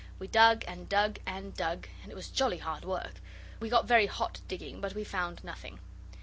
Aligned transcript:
We 0.17 0.27
dug 0.27 0.63
and 0.67 0.89
dug 0.89 1.19
and 1.27 1.53
dug, 1.55 1.87
and 2.01 2.11
it 2.11 2.15
was 2.15 2.29
jolly 2.31 2.57
hard 2.57 2.85
work! 2.85 3.21
We 3.59 3.69
got 3.69 3.85
very 3.87 4.07
hot 4.07 4.41
digging, 4.47 4.81
but 4.81 4.95
we 4.95 5.03
found 5.03 5.43
nothing. 5.43 5.77